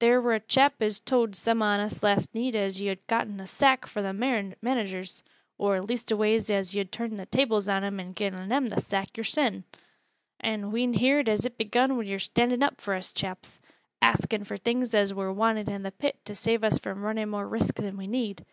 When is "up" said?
12.64-12.80